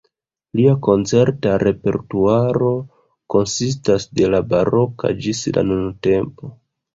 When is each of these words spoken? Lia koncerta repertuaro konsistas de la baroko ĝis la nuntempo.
Lia 0.59 0.71
koncerta 0.85 1.51
repertuaro 1.63 2.71
konsistas 3.35 4.09
de 4.21 4.31
la 4.37 4.41
baroko 4.55 5.13
ĝis 5.27 5.43
la 5.59 5.67
nuntempo. 5.69 6.53